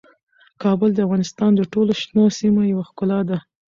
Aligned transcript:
کابل 0.63 0.89
د 0.93 0.99
افغانستان 1.05 1.51
د 1.55 1.61
ټولو 1.73 1.91
شنو 2.01 2.23
سیمو 2.39 2.61
یوه 2.71 2.83
ښکلا 2.89 3.19
ده. 3.29 3.37